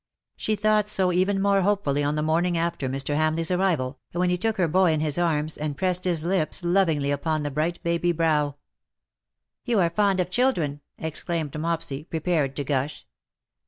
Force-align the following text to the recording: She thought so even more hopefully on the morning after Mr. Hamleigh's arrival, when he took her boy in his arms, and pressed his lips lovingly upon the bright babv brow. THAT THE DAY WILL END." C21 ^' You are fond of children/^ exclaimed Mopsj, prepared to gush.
She 0.35 0.55
thought 0.55 0.89
so 0.89 1.11
even 1.11 1.39
more 1.39 1.61
hopefully 1.61 2.03
on 2.03 2.15
the 2.15 2.23
morning 2.23 2.57
after 2.57 2.89
Mr. 2.89 3.15
Hamleigh's 3.15 3.51
arrival, 3.51 3.99
when 4.13 4.31
he 4.31 4.37
took 4.39 4.57
her 4.57 4.67
boy 4.67 4.93
in 4.93 4.99
his 4.99 5.19
arms, 5.19 5.57
and 5.57 5.77
pressed 5.77 6.05
his 6.05 6.25
lips 6.25 6.63
lovingly 6.63 7.11
upon 7.11 7.43
the 7.43 7.51
bright 7.51 7.75
babv 7.83 8.17
brow. 8.17 8.45
THAT 8.47 8.47
THE 8.47 8.47
DAY 8.47 8.49
WILL 8.49 8.49
END." 8.49 8.49
C21 8.49 8.49
^' 8.49 8.53
You 9.65 9.79
are 9.79 9.89
fond 9.95 10.19
of 10.19 10.29
children/^ 10.31 10.79
exclaimed 10.97 11.51
Mopsj, 11.51 12.09
prepared 12.09 12.55
to 12.55 12.63
gush. 12.63 13.05